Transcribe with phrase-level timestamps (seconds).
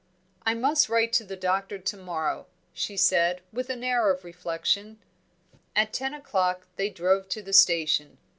[0.47, 4.97] "I must write to the Doctor to morrow," she said, with an air of reflection.
[5.75, 8.17] At ten o'clock they drove to the station.